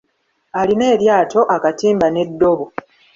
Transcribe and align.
Alina 0.59 0.85
eryato, 0.93 1.39
akatiimba 1.55 2.07
n'eddobo. 2.09 2.65